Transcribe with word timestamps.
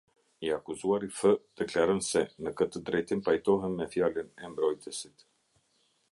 I 0.45 0.49
akuzuari 0.53 1.09
F 1.17 1.33
deklaron 1.61 1.99
se, 2.07 2.23
në 2.47 2.53
këtë 2.61 2.81
drejtim 2.87 3.21
pajtohem 3.27 3.75
me 3.81 3.87
fjalën 3.97 4.33
e 4.47 4.49
mbrojtësit. 4.55 5.27